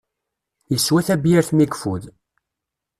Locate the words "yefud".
1.69-2.03